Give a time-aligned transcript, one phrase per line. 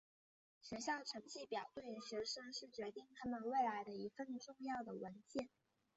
[0.63, 5.47] 学校成绩表对于学生是决定他们未来的一份重要的文件。